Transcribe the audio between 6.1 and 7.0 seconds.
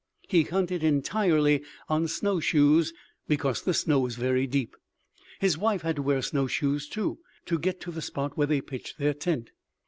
snow shoes